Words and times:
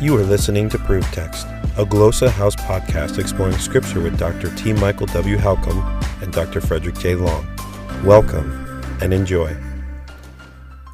You 0.00 0.16
are 0.16 0.24
listening 0.24 0.70
to 0.70 0.78
Proof 0.78 1.04
Text, 1.12 1.46
a 1.76 1.84
Glossa 1.84 2.30
House 2.30 2.56
podcast 2.56 3.18
exploring 3.18 3.58
scripture 3.58 4.00
with 4.00 4.18
Dr. 4.18 4.48
T. 4.56 4.72
Michael 4.72 5.04
W. 5.08 5.36
Halcomb 5.36 5.82
and 6.22 6.32
Dr. 6.32 6.62
Frederick 6.62 6.98
J. 6.98 7.16
Long. 7.16 7.46
Welcome 8.02 8.50
and 9.02 9.12
enjoy. 9.12 9.54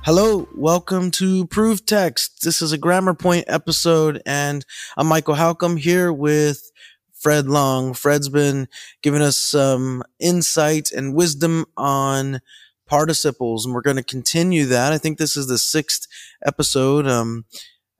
Hello, 0.05 0.49
welcome 0.57 1.13
to 1.13 1.47
Proof 1.47 1.87
Text. 1.87 2.43
This 2.43 2.61
is 2.61 2.73
a 2.73 2.79
Grammar 2.79 3.15
Point 3.15 3.45
episode, 3.47 4.21
and 4.27 4.67
I'm 4.97 5.07
Michael 5.07 5.37
Halcomb 5.37 5.79
here 5.79 6.13
with 6.13 6.73
Fred 7.13 7.47
Long. 7.47 7.95
Fred's 7.95 8.29
been 8.29 8.67
giving 9.03 9.23
us 9.23 9.37
some 9.37 10.03
insight 10.19 10.91
and 10.91 11.15
wisdom 11.15 11.67
on 11.77 12.41
participles, 12.89 13.65
and 13.65 13.73
we're 13.73 13.83
going 13.83 13.99
to 13.99 14.03
continue 14.03 14.65
that. 14.67 14.93
I 14.93 14.99
think 14.99 15.19
this 15.19 15.37
is 15.37 15.47
the 15.47 15.59
sixth 15.59 16.09
episode, 16.45 17.07
um, 17.07 17.45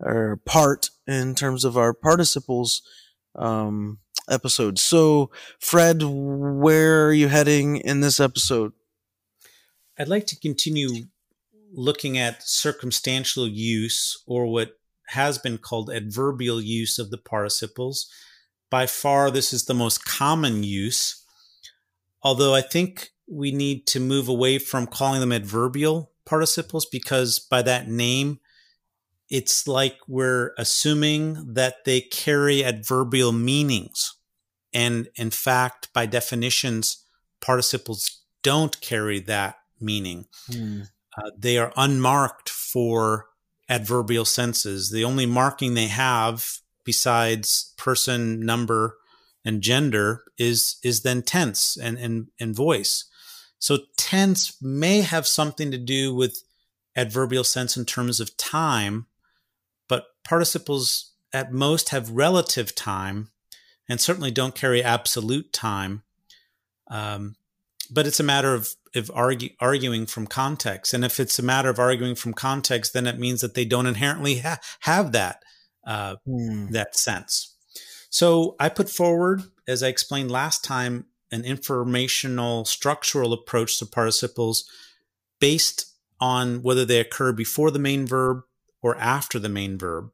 or 0.01 0.41
part 0.45 0.91
in 1.07 1.35
terms 1.35 1.65
of 1.65 1.77
our 1.77 1.93
participles, 1.93 2.83
um, 3.35 3.99
episode. 4.29 4.79
So, 4.79 5.31
Fred, 5.59 6.03
where 6.03 7.07
are 7.07 7.13
you 7.13 7.29
heading 7.29 7.77
in 7.77 8.01
this 8.01 8.21
episode? 8.21 8.73
I'd 9.99 10.09
like 10.09 10.27
to 10.27 10.39
continue 10.39 11.07
looking 11.73 12.19
at 12.19 12.43
circumstantial 12.43 13.49
use 13.49 14.23
or 14.27 14.47
what 14.47 14.79
has 15.09 15.39
been 15.39 15.59
called 15.59 15.91
adverbial 15.91 16.61
use 16.61 16.99
of 16.99 17.11
the 17.11 17.19
participles. 17.19 18.11
By 18.71 18.87
far, 18.87 19.31
this 19.31 19.53
is 19.53 19.67
the 19.67 19.75
most 19.75 20.05
common 20.05 20.63
use, 20.65 21.25
although 22.23 22.55
I 22.55 22.61
think 22.61 23.11
we 23.31 23.53
need 23.53 23.87
to 23.89 24.01
move 24.01 24.29
away 24.29 24.59
from 24.59 24.87
calling 24.87 25.21
them 25.21 25.33
adverbial 25.33 26.13
participles 26.25 26.87
because 26.87 27.39
by 27.39 27.63
that 27.63 27.89
name, 27.89 28.41
it's 29.29 29.67
like 29.67 29.99
we're 30.07 30.53
assuming 30.57 31.55
that 31.55 31.85
they 31.85 32.01
carry 32.01 32.65
adverbial 32.65 33.33
meanings. 33.33 34.15
And 34.73 35.09
in 35.17 35.31
fact, 35.31 35.89
by 35.93 36.07
definitions, 36.07 37.05
participles 37.41 38.23
don't 38.43 38.81
carry 38.81 39.21
that 39.21 39.57
meaning. 39.81 40.27
Hmm. 40.51 40.83
Uh, 41.17 41.31
they 41.37 41.59
are 41.59 41.73
unmarked 41.77 42.49
for 42.49 43.27
adverbial 43.69 44.25
senses. 44.25 44.91
The 44.91 45.05
only 45.05 45.27
marking 45.27 45.75
they 45.75 45.89
have 45.89 46.59
besides 46.85 47.73
person, 47.77 48.41
number, 48.41 48.97
and 49.45 49.63
gender 49.63 50.23
is 50.39 50.77
is 50.83 51.03
then 51.03 51.23
tense 51.23 51.77
and, 51.77 51.97
and, 51.99 52.29
and 52.39 52.55
voice. 52.55 53.05
So 53.59 53.79
tense 53.97 54.61
may 54.61 55.01
have 55.01 55.27
something 55.27 55.71
to 55.71 55.79
do 55.79 56.15
with 56.15 56.43
adverbial 56.95 57.45
sense 57.45 57.77
in 57.77 57.85
terms 57.85 58.21
of 58.21 58.37
time, 58.37 59.07
participles 60.27 61.13
at 61.33 61.53
most 61.53 61.91
have 61.91 62.11
relative 62.11 62.75
time 62.75 63.31
and 63.89 64.01
certainly 64.01 64.31
don't 64.31 64.55
carry 64.55 64.83
absolute 64.83 65.53
time. 65.53 66.03
Um, 66.91 67.37
but 67.91 68.07
it's 68.07 68.21
a 68.21 68.25
matter 68.25 68.55
of, 68.55 68.75
of 68.95 69.11
argue, 69.15 69.51
arguing 69.61 70.07
from 70.07 70.27
context. 70.27 70.93
And 70.93 71.05
if 71.05 71.21
it's 71.21 71.39
a 71.39 71.43
matter 71.43 71.69
of 71.69 71.79
arguing 71.79 72.15
from 72.15 72.35
context, 72.35 72.93
then 72.93 73.07
it 73.07 73.19
means 73.19 73.41
that 73.41 73.55
they 73.55 73.65
don't 73.65 73.87
inherently 73.87 74.39
ha- 74.39 74.59
have 74.81 75.13
that 75.13 75.43
uh, 75.87 76.17
mm. 76.27 76.71
that 76.71 76.97
sense. 76.97 77.55
So 78.11 78.57
I 78.59 78.69
put 78.69 78.91
forward, 78.91 79.45
as 79.69 79.83
I 79.83 79.89
explained 79.89 80.31
last 80.31 80.65
time, 80.65 81.07
an 81.31 81.45
informational 81.45 82.65
structural 82.65 83.33
approach 83.33 83.79
to 83.79 83.87
participles 83.87 84.69
based 85.41 85.93
on 86.21 86.63
whether 86.63 86.85
they 86.85 87.01
occur 87.01 87.33
before 87.33 87.71
the 87.71 87.79
main 87.79 88.07
verb 88.07 88.43
or 88.83 88.97
after 88.97 89.39
the 89.39 89.49
main 89.49 89.79
verb. 89.79 90.11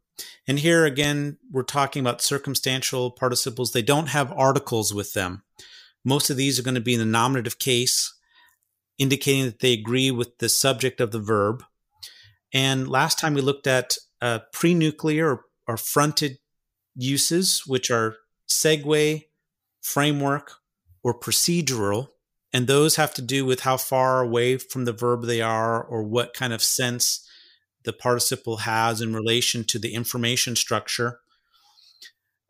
And 0.46 0.58
here 0.58 0.84
again, 0.84 1.38
we're 1.50 1.62
talking 1.62 2.00
about 2.00 2.20
circumstantial 2.20 3.10
participles. 3.10 3.72
They 3.72 3.82
don't 3.82 4.08
have 4.08 4.32
articles 4.32 4.92
with 4.92 5.12
them. 5.12 5.42
Most 6.04 6.30
of 6.30 6.36
these 6.36 6.58
are 6.58 6.62
going 6.62 6.74
to 6.74 6.80
be 6.80 6.94
in 6.94 7.00
the 7.00 7.06
nominative 7.06 7.58
case, 7.58 8.14
indicating 8.98 9.44
that 9.44 9.60
they 9.60 9.72
agree 9.72 10.10
with 10.10 10.38
the 10.38 10.48
subject 10.48 11.00
of 11.00 11.12
the 11.12 11.20
verb. 11.20 11.64
And 12.52 12.88
last 12.88 13.18
time 13.18 13.34
we 13.34 13.40
looked 13.40 13.66
at 13.66 13.96
uh, 14.20 14.40
pre-nuclear 14.52 15.30
or, 15.30 15.44
or 15.66 15.76
fronted 15.76 16.38
uses, 16.94 17.62
which 17.66 17.90
are 17.90 18.16
segue, 18.48 19.24
framework, 19.80 20.52
or 21.02 21.18
procedural. 21.18 22.08
And 22.52 22.66
those 22.66 22.96
have 22.96 23.14
to 23.14 23.22
do 23.22 23.46
with 23.46 23.60
how 23.60 23.76
far 23.76 24.20
away 24.20 24.58
from 24.58 24.84
the 24.84 24.92
verb 24.92 25.24
they 25.24 25.40
are 25.40 25.82
or 25.82 26.02
what 26.02 26.34
kind 26.34 26.52
of 26.52 26.62
sense 26.62 27.26
the 27.84 27.92
participle 27.92 28.58
has 28.58 29.00
in 29.00 29.14
relation 29.14 29.64
to 29.64 29.78
the 29.78 29.94
information 29.94 30.56
structure. 30.56 31.20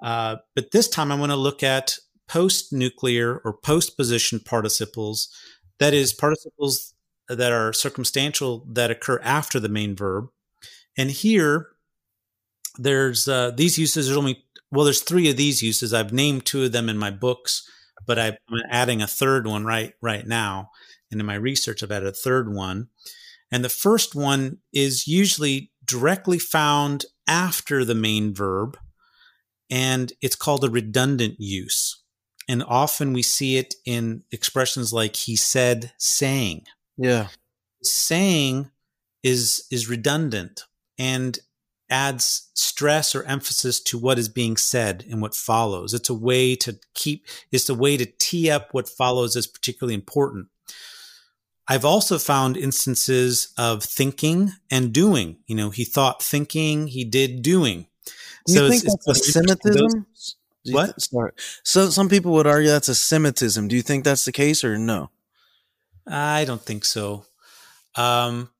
Uh, 0.02 0.36
but 0.54 0.72
this 0.72 0.88
time 0.88 1.12
I 1.12 1.14
want 1.14 1.32
to 1.32 1.36
look 1.36 1.62
at 1.62 1.96
post 2.28 2.72
nuclear 2.72 3.38
or 3.44 3.52
post 3.52 3.96
position 3.96 4.40
participles, 4.40 5.28
that 5.78 5.94
is, 5.94 6.12
participles 6.12 6.94
that 7.28 7.52
are 7.52 7.72
circumstantial 7.72 8.66
that 8.70 8.90
occur 8.90 9.20
after 9.22 9.60
the 9.60 9.68
main 9.68 9.94
verb. 9.94 10.28
And 10.96 11.10
here, 11.10 11.68
there's 12.78 13.28
uh, 13.28 13.52
these 13.52 13.78
uses. 13.78 14.06
There's 14.06 14.16
only 14.16 14.44
well, 14.70 14.84
there's 14.84 15.02
three 15.02 15.28
of 15.30 15.36
these 15.36 15.62
uses. 15.62 15.92
I've 15.92 16.12
named 16.12 16.46
two 16.46 16.64
of 16.64 16.72
them 16.72 16.88
in 16.88 16.96
my 16.96 17.10
books, 17.10 17.68
but 18.06 18.18
I'm 18.18 18.36
adding 18.70 19.02
a 19.02 19.06
third 19.06 19.46
one 19.46 19.64
right 19.64 19.94
right 20.00 20.26
now. 20.26 20.70
And 21.10 21.20
in 21.20 21.26
my 21.26 21.34
research, 21.34 21.82
I've 21.82 21.92
added 21.92 22.08
a 22.08 22.12
third 22.12 22.52
one. 22.52 22.88
And 23.52 23.62
the 23.62 23.68
first 23.68 24.14
one 24.14 24.58
is 24.72 25.06
usually 25.06 25.70
directly 25.84 26.38
found 26.38 27.04
after 27.28 27.84
the 27.84 27.94
main 27.94 28.34
verb, 28.34 28.78
and 29.70 30.12
it's 30.22 30.36
called 30.36 30.64
a 30.64 30.70
redundant 30.70 31.36
use. 31.38 32.02
And 32.48 32.64
often 32.66 33.12
we 33.12 33.22
see 33.22 33.58
it 33.58 33.74
in 33.84 34.24
expressions 34.32 34.92
like 34.92 35.14
he 35.14 35.36
said, 35.36 35.92
saying. 35.98 36.64
Yeah. 36.96 37.28
Saying 37.82 38.70
is 39.22 39.66
is 39.70 39.88
redundant 39.88 40.64
and 40.98 41.38
adds 41.88 42.50
stress 42.54 43.14
or 43.14 43.22
emphasis 43.24 43.78
to 43.80 43.98
what 43.98 44.18
is 44.18 44.28
being 44.28 44.56
said 44.56 45.04
and 45.10 45.20
what 45.20 45.34
follows. 45.34 45.94
It's 45.94 46.08
a 46.08 46.14
way 46.14 46.56
to 46.56 46.78
keep 46.94 47.26
it's 47.52 47.68
a 47.68 47.74
way 47.74 47.96
to 47.96 48.06
tee 48.06 48.50
up 48.50 48.68
what 48.72 48.88
follows 48.88 49.36
as 49.36 49.46
particularly 49.46 49.94
important. 49.94 50.48
I've 51.68 51.84
also 51.84 52.18
found 52.18 52.56
instances 52.56 53.52
of 53.56 53.84
thinking 53.84 54.50
and 54.70 54.92
doing. 54.92 55.38
You 55.46 55.56
know, 55.56 55.70
he 55.70 55.84
thought 55.84 56.22
thinking, 56.22 56.88
he 56.88 57.04
did 57.04 57.42
doing. 57.42 57.86
Do 58.46 58.52
you 58.52 58.58
so 58.58 58.68
think 58.68 58.84
it's, 58.84 58.96
that's 59.06 59.18
it's 59.20 59.28
a 59.28 59.32
Semitism? 59.32 60.06
what? 60.70 60.86
Th- 60.86 60.94
sorry. 60.98 61.32
So 61.62 61.90
some 61.90 62.08
people 62.08 62.32
would 62.32 62.46
argue 62.46 62.70
that's 62.70 62.88
a 62.88 62.94
Semitism. 62.94 63.68
Do 63.68 63.76
you 63.76 63.82
think 63.82 64.04
that's 64.04 64.24
the 64.24 64.32
case 64.32 64.64
or 64.64 64.76
no? 64.76 65.10
I 66.06 66.44
don't 66.44 66.62
think 66.62 66.84
so. 66.84 67.26
Um, 67.94 68.50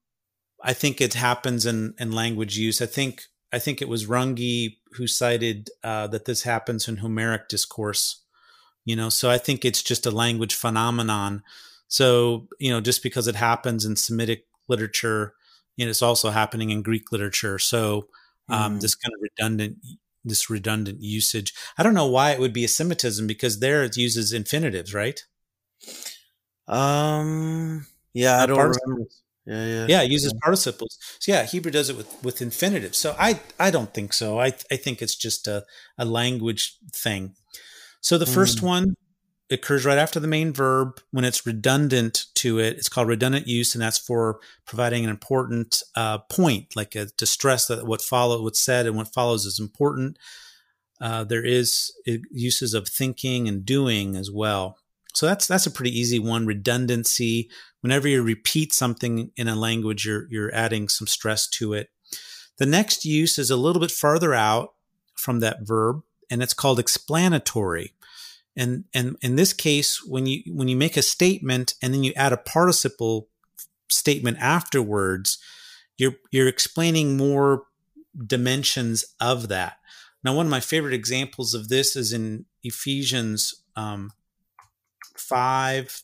I 0.62 0.72
think 0.72 1.00
it 1.00 1.14
happens 1.14 1.66
in, 1.66 1.94
in 1.98 2.12
language 2.12 2.56
use. 2.56 2.80
I 2.80 2.86
think 2.86 3.24
I 3.52 3.58
think 3.58 3.82
it 3.82 3.88
was 3.88 4.06
Runge 4.06 4.76
who 4.92 5.06
cited 5.06 5.70
uh, 5.82 6.06
that 6.08 6.24
this 6.24 6.42
happens 6.44 6.88
in 6.88 6.98
Homeric 6.98 7.48
discourse. 7.48 8.22
You 8.84 8.96
know, 8.96 9.08
so 9.08 9.30
I 9.30 9.38
think 9.38 9.64
it's 9.64 9.82
just 9.82 10.06
a 10.06 10.10
language 10.10 10.54
phenomenon. 10.54 11.42
So 11.92 12.48
you 12.58 12.70
know, 12.70 12.80
just 12.80 13.03
because 13.03 13.28
it 13.28 13.34
happens 13.34 13.84
in 13.84 13.97
Semitic 13.97 14.47
literature, 14.66 15.34
you 15.76 15.84
know, 15.84 15.91
it's 15.91 16.00
also 16.00 16.30
happening 16.30 16.70
in 16.70 16.80
Greek 16.80 17.12
literature. 17.12 17.58
So 17.58 18.08
um, 18.48 18.78
mm. 18.78 18.80
this 18.80 18.94
kind 18.94 19.12
of 19.14 19.20
redundant 19.20 19.76
this 20.25 20.48
redundant 20.48 21.03
usage. 21.03 21.53
I 21.76 21.82
don't 21.82 21.92
know 21.92 22.06
why 22.06 22.30
it 22.30 22.41
would 22.41 22.54
be 22.54 22.64
a 22.64 22.69
Semitism 22.69 23.26
because 23.26 23.60
there 23.60 23.84
it 23.84 23.98
uses 23.98 24.32
infinitives, 24.32 24.94
right? 24.94 25.22
Um. 26.66 27.86
Yeah, 28.14 28.42
I 28.42 28.47
don't 28.47 28.59
remember. 28.59 29.10
Yeah, 29.44 29.66
yeah, 29.66 29.86
yeah. 29.86 30.03
It 30.03 30.10
uses 30.10 30.32
yeah. 30.32 30.41
participles. 30.42 30.97
So 31.19 31.30
yeah, 31.30 31.44
Hebrew 31.44 31.72
does 31.72 31.91
it 31.91 31.98
with 31.98 32.24
with 32.24 32.41
infinitives. 32.41 32.97
So 32.97 33.14
I 33.19 33.38
I 33.60 33.71
don't 33.71 33.92
think 33.92 34.15
so. 34.15 34.41
I 34.41 34.54
I 34.71 34.77
think 34.77 35.03
it's 35.03 35.16
just 35.16 35.47
a 35.47 35.66
a 35.98 36.06
language 36.06 36.78
thing. 36.91 37.34
So 38.00 38.16
the 38.16 38.24
first 38.24 38.60
mm. 38.60 38.68
one 38.68 38.97
occurs 39.53 39.84
right 39.84 39.99
after 39.99 40.21
the 40.21 40.28
main 40.28 40.53
verb 40.53 41.01
when 41.10 41.25
it's 41.25 41.47
redundant 41.47 42.27
to 42.34 42.59
it. 42.59 42.77
It's 42.77 42.89
called 42.89 43.09
redundant 43.09 43.47
use, 43.47 43.75
and 43.75 43.83
that's 43.83 43.99
for 43.99 44.41
providing 44.66 45.04
an 45.04 45.10
important 45.10 45.83
uh, 45.95 46.19
point, 46.19 46.75
like 46.77 46.95
a, 46.95 47.07
to 47.07 47.27
stress 47.27 47.66
that 47.66 47.87
what 47.87 48.03
follow 48.03 48.43
what's 48.43 48.60
said 48.60 48.87
and 48.87 48.97
what 48.97 49.13
follows 49.13 49.45
is 49.47 49.59
important. 49.59 50.19
Uh, 51.01 51.25
there 51.25 51.45
is 51.45 51.93
uh, 52.09 52.15
uses 52.31 52.75
of 52.75 52.89
thinking 52.89 53.49
and 53.49 53.66
doing 53.66 54.16
as 54.16 54.31
well. 54.31 54.78
So 55.15 55.27
that's 55.27 55.47
that's 55.47 55.66
a 55.66 55.71
pretty 55.71 55.99
easy 55.99 56.19
one. 56.19 56.47
Redundancy. 56.47 57.51
Whenever 57.81 58.07
you 58.07 58.22
repeat 58.22 58.72
something 58.72 59.33
in 59.37 59.49
a 59.49 59.57
language, 59.57 60.07
you're 60.07 60.27
you're 60.31 60.54
adding 60.54 60.89
some 60.89 61.07
stress 61.07 61.49
to 61.49 61.75
it. 61.75 61.91
The 62.59 62.66
next 62.66 63.04
use 63.04 63.39
is 63.39 63.51
a 63.51 63.57
little 63.57 63.81
bit 63.81 63.91
farther 63.91 64.33
out 64.34 64.75
from 65.15 65.41
that 65.41 65.63
verb, 65.63 66.03
and 66.31 66.43
it's 66.43 66.54
called 66.54 66.78
explanatory. 66.78 67.95
And 68.57 68.84
and 68.93 69.16
in 69.22 69.37
this 69.37 69.53
case, 69.53 70.04
when 70.04 70.27
you 70.27 70.43
when 70.49 70.69
you 70.69 70.77
make 70.77 70.97
a 70.97 71.03
statement 71.03 71.75
and 71.83 71.95
then 71.95 72.04
you 72.04 72.13
add 72.15 72.33
a 72.33 72.37
participle 72.37 73.28
statement 73.89 74.39
afterwards, 74.41 75.39
you're 75.97 76.16
you're 76.31 76.49
explaining 76.49 77.16
more 77.16 77.65
dimensions 78.27 79.04
of 79.21 79.49
that. 79.49 79.78
Now, 80.25 80.37
one 80.37 80.47
of 80.47 80.51
my 80.51 80.60
favorite 80.60 80.95
examples 80.95 81.54
of 81.54 81.69
this 81.69 81.97
is 81.97 82.13
in 82.13 82.45
Ephesians 82.63 83.63
um, 83.77 84.13
5 85.16 86.03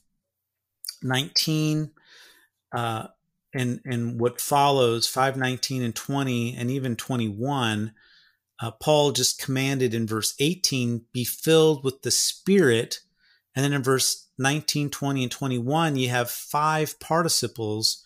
19 1.02 1.90
uh, 2.72 3.06
and, 3.54 3.80
and 3.84 4.20
what 4.20 4.40
follows 4.40 5.06
5 5.06 5.36
19 5.36 5.82
and 5.82 5.94
20 5.94 6.56
and 6.56 6.70
even 6.70 6.96
21. 6.96 7.92
Uh, 8.60 8.70
Paul 8.72 9.12
just 9.12 9.40
commanded 9.40 9.94
in 9.94 10.06
verse 10.06 10.34
18, 10.40 11.02
be 11.12 11.24
filled 11.24 11.84
with 11.84 12.02
the 12.02 12.10
Spirit. 12.10 13.00
And 13.54 13.64
then 13.64 13.72
in 13.72 13.82
verse 13.82 14.26
19, 14.38 14.90
20, 14.90 15.22
and 15.22 15.32
21, 15.32 15.96
you 15.96 16.08
have 16.08 16.30
five 16.30 16.98
participles 16.98 18.04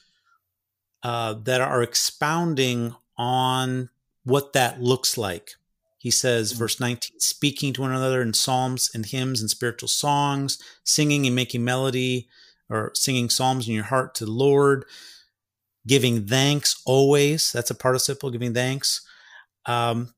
uh, 1.03 1.35
that 1.45 1.61
are 1.61 1.83
expounding 1.83 2.95
on 3.17 3.89
what 4.25 4.53
that 4.53 4.81
looks 4.81 5.17
like. 5.17 5.55
He 5.99 6.11
says, 6.11 6.51
mm-hmm. 6.51 6.59
verse 6.59 6.81
19, 6.81 7.21
speaking 7.21 7.73
to 7.73 7.81
one 7.81 7.93
another 7.93 8.23
in 8.23 8.35
psalms 8.35 8.91
and 8.95 9.07
hymns 9.07 9.41
and 9.41 9.49
spiritual 9.49 9.89
songs, 9.89 10.59
singing 10.85 11.27
and 11.27 11.35
making 11.35 11.65
melody 11.65 12.29
or 12.69 12.91
singing 12.95 13.31
psalms 13.31 13.69
in 13.69 13.75
your 13.75 13.85
heart 13.85 14.15
to 14.17 14.25
the 14.25 14.31
Lord, 14.31 14.85
giving 15.87 16.27
thanks 16.27 16.83
always. 16.85 17.53
That's 17.53 17.71
a 17.71 17.75
participle, 17.75 18.31
giving 18.31 18.55
thanks. 18.55 19.07
Um, 19.67 20.15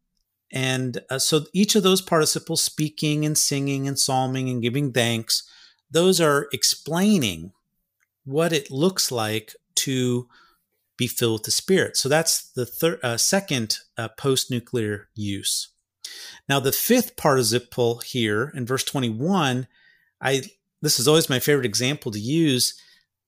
and 0.55 1.01
uh, 1.11 1.19
so 1.19 1.47
each 1.53 1.75
of 1.75 1.83
those 1.83 2.01
participles, 2.01 2.63
speaking 2.63 3.27
and 3.27 3.37
singing 3.37 3.89
and 3.89 3.99
psalming 3.99 4.49
and 4.49 4.63
giving 4.63 4.93
thanks, 4.93 5.43
those 5.91 6.21
are 6.21 6.47
explaining 6.53 7.53
what 8.25 8.53
it 8.53 8.71
looks 8.71 9.11
like 9.11 9.57
to 9.75 10.29
be 10.97 11.09
filled 11.09 11.41
with 11.41 11.43
the 11.43 11.51
Spirit. 11.51 11.97
So 11.97 12.09
that's 12.09 12.53
the 12.53 12.65
third, 12.65 13.01
uh, 13.03 13.17
second 13.17 13.79
uh, 13.99 14.09
post 14.09 14.49
nuclear 14.49 15.09
use. 15.17 15.71
Now, 16.49 16.61
the 16.61 16.71
fifth 16.71 17.17
participle 17.17 17.99
here 17.99 18.53
in 18.55 18.65
verse 18.65 18.85
21, 18.85 19.67
I 20.21 20.43
this 20.81 21.01
is 21.01 21.09
always 21.09 21.31
my 21.31 21.41
favorite 21.41 21.67
example 21.67 22.13
to 22.13 22.21
use, 22.21 22.81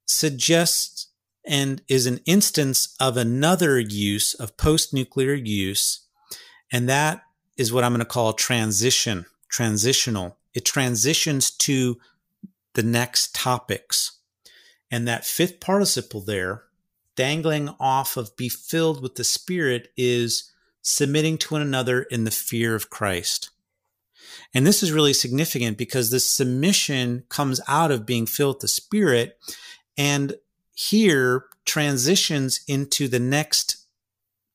suggests 0.05 1.09
and 1.45 1.83
is 1.89 2.07
an 2.07 2.21
instance 2.27 2.95
of 3.01 3.17
another 3.17 3.81
use 3.81 4.35
of 4.35 4.57
post 4.57 4.95
nuclear 4.95 5.35
use. 5.35 6.06
And 6.73 6.89
that 6.89 7.23
is 7.57 7.73
what 7.73 7.85
I'm 7.85 7.93
going 7.93 8.01
to 8.01 8.05
call 8.05 8.33
transition, 8.33 9.27
transitional. 9.49 10.37
It 10.55 10.65
transitions 10.65 11.51
to 11.51 11.99
the 12.75 12.83
next 12.83 13.35
topics. 13.35 14.19
And 14.91 15.09
that 15.09 15.25
fifth 15.25 15.61
participle 15.61 16.21
there, 16.21 16.65
dangling 17.17 17.71
off 17.81 18.17
of 18.17 18.37
be 18.37 18.49
filled 18.49 19.03
with 19.03 19.17
the 19.17 19.25
Spirit, 19.25 19.89
is 19.97 20.53
submitting 20.83 21.39
to 21.39 21.55
one 21.55 21.63
another 21.63 22.03
in 22.03 22.25
the 22.25 22.31
fear 22.31 22.75
of 22.75 22.91
Christ. 22.91 23.51
And 24.55 24.67
this 24.67 24.83
is 24.83 24.93
really 24.93 25.13
significant 25.13 25.77
because 25.77 26.11
this 26.11 26.25
submission 26.25 27.25
comes 27.29 27.61
out 27.67 27.91
of 27.91 28.07
being 28.07 28.27
filled 28.27 28.57
with 28.57 28.61
the 28.63 28.69
Spirit 28.69 29.39
and 29.99 30.35
here 30.75 31.47
transitions 31.65 32.61
into 32.69 33.09
the 33.09 33.19
next 33.19 33.87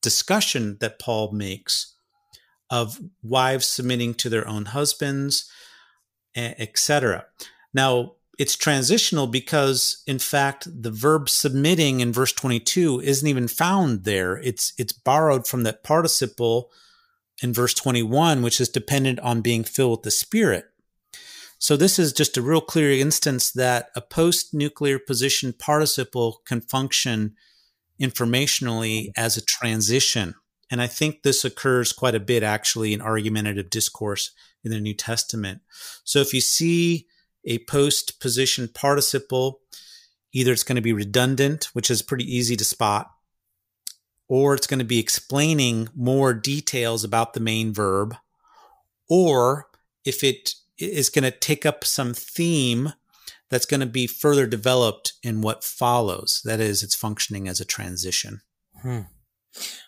discussion 0.00 0.78
that 0.80 0.98
Paul 0.98 1.32
makes 1.32 1.91
of 2.72 2.98
wives 3.22 3.66
submitting 3.66 4.14
to 4.14 4.30
their 4.30 4.48
own 4.48 4.64
husbands, 4.64 5.48
etc. 6.34 7.26
Now, 7.74 8.14
it's 8.38 8.56
transitional 8.56 9.26
because 9.26 10.02
in 10.06 10.18
fact 10.18 10.66
the 10.82 10.90
verb 10.90 11.28
submitting 11.28 12.00
in 12.00 12.14
verse 12.14 12.32
22 12.32 13.00
isn't 13.00 13.28
even 13.28 13.46
found 13.46 14.04
there. 14.04 14.38
It's 14.38 14.72
it's 14.78 14.94
borrowed 14.94 15.46
from 15.46 15.64
that 15.64 15.84
participle 15.84 16.70
in 17.42 17.52
verse 17.52 17.74
21 17.74 18.42
which 18.42 18.58
is 18.58 18.70
dependent 18.70 19.20
on 19.20 19.42
being 19.42 19.64
filled 19.64 19.98
with 19.98 20.02
the 20.04 20.10
spirit. 20.10 20.64
So 21.58 21.76
this 21.76 21.98
is 21.98 22.14
just 22.14 22.38
a 22.38 22.42
real 22.42 22.62
clear 22.62 22.90
instance 22.90 23.52
that 23.52 23.90
a 23.94 24.00
post 24.00 24.54
nuclear 24.54 24.98
position 24.98 25.52
participle 25.52 26.40
can 26.46 26.62
function 26.62 27.36
informationally 28.00 29.10
as 29.14 29.36
a 29.36 29.44
transition 29.44 30.34
and 30.72 30.82
i 30.82 30.88
think 30.88 31.22
this 31.22 31.44
occurs 31.44 31.92
quite 31.92 32.16
a 32.16 32.20
bit 32.20 32.42
actually 32.42 32.92
in 32.92 33.00
argumentative 33.00 33.70
discourse 33.70 34.32
in 34.64 34.72
the 34.72 34.80
new 34.80 34.94
testament 34.94 35.60
so 36.02 36.18
if 36.18 36.34
you 36.34 36.40
see 36.40 37.06
a 37.44 37.58
post 37.60 38.20
position 38.20 38.68
participle. 38.68 39.60
Either 40.32 40.52
it's 40.52 40.64
going 40.64 40.76
to 40.76 40.82
be 40.82 40.92
redundant, 40.92 41.68
which 41.72 41.90
is 41.90 42.02
pretty 42.02 42.24
easy 42.24 42.56
to 42.56 42.64
spot, 42.64 43.10
or 44.28 44.54
it's 44.54 44.66
going 44.66 44.78
to 44.78 44.84
be 44.84 44.98
explaining 44.98 45.88
more 45.94 46.32
details 46.32 47.04
about 47.04 47.34
the 47.34 47.40
main 47.40 47.72
verb, 47.72 48.16
or 49.10 49.68
if 50.04 50.24
it 50.24 50.54
is 50.78 51.10
going 51.10 51.24
to 51.24 51.30
take 51.30 51.66
up 51.66 51.84
some 51.84 52.14
theme 52.14 52.94
that's 53.50 53.66
going 53.66 53.80
to 53.80 53.86
be 53.86 54.06
further 54.06 54.46
developed 54.46 55.12
in 55.22 55.42
what 55.42 55.62
follows. 55.62 56.40
That 56.46 56.60
is, 56.60 56.82
it's 56.82 56.94
functioning 56.94 57.46
as 57.46 57.60
a 57.60 57.66
transition. 57.66 58.40
Hmm. 58.80 59.00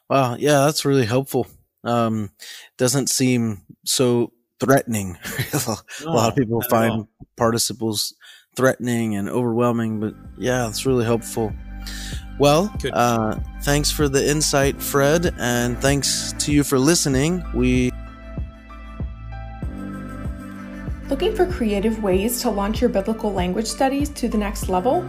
Wow. 0.08 0.36
Yeah, 0.36 0.64
that's 0.66 0.84
really 0.84 1.06
helpful. 1.06 1.46
Um, 1.84 2.30
doesn't 2.78 3.10
seem 3.10 3.62
so 3.84 4.32
threatening. 4.60 5.18
a 5.52 5.76
lot 6.04 6.30
of 6.30 6.36
people 6.36 6.62
find 6.62 7.06
participles 7.36 8.14
threatening 8.56 9.16
and 9.16 9.28
overwhelming, 9.28 10.00
but 10.00 10.14
yeah, 10.38 10.68
it's 10.68 10.86
really 10.86 11.04
helpful. 11.04 11.52
Well, 12.38 12.74
uh, 12.92 13.38
thanks 13.62 13.90
for 13.90 14.08
the 14.08 14.28
insight, 14.28 14.82
Fred, 14.82 15.34
and 15.38 15.78
thanks 15.78 16.34
to 16.38 16.52
you 16.52 16.64
for 16.64 16.78
listening. 16.78 17.44
We 17.54 17.92
looking 21.08 21.36
for 21.36 21.46
creative 21.46 22.02
ways 22.02 22.40
to 22.42 22.50
launch 22.50 22.80
your 22.80 22.90
biblical 22.90 23.32
language 23.32 23.66
studies 23.66 24.08
to 24.10 24.28
the 24.28 24.38
next 24.38 24.68
level. 24.68 25.06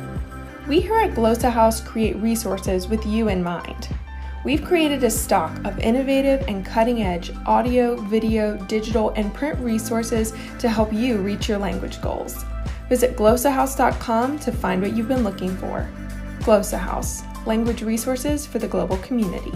We 0.68 0.81
here 0.81 1.00
at 1.00 1.12
Glossa 1.12 1.51
House 1.51 1.81
create 1.81 2.16
resources 2.18 2.88
with 2.88 3.06
you 3.06 3.30
in 3.30 3.42
mind. 3.42 3.90
We've 4.46 4.64
created 4.64 5.04
a 5.04 5.10
stock 5.10 5.58
of 5.66 5.80
innovative 5.80 6.48
and 6.48 6.64
cutting 6.64 7.02
edge 7.02 7.32
audio, 7.48 7.96
video, 7.96 8.58
digital, 8.68 9.10
and 9.16 9.34
print 9.34 9.58
resources 9.58 10.34
to 10.60 10.70
help 10.70 10.94
you 10.94 11.18
reach 11.18 11.50
your 11.50 11.58
language 11.58 12.00
goals. 12.00 12.46
Visit 12.88 13.18
glossahouse.com 13.18 14.38
to 14.38 14.52
find 14.52 14.84
what 14.84 14.96
you've 14.96 15.08
been 15.08 15.24
looking 15.24 15.58
for. 15.58 15.90
Glossa 16.42 16.78
House, 16.78 17.24
language 17.48 17.82
resources 17.82 18.46
for 18.46 18.60
the 18.60 18.68
global 18.68 18.98
community. 18.98 19.52